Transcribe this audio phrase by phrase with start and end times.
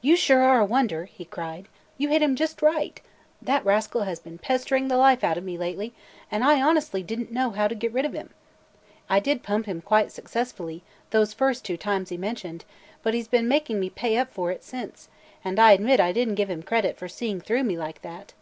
[0.00, 1.68] "You sure are a wonder!" he cried.
[1.98, 2.98] "You hit him just right!
[3.42, 5.92] That rascal has been pestering the life out of me lately
[6.30, 8.30] and I honestly did n't know how to get rid of him.
[9.10, 12.64] I did pump him quite successfully, those first two times he mentioned,
[13.02, 15.10] but he 's been making me pay up for it since;
[15.44, 18.32] and I admit I did n't give him credit for seeing through me like that!"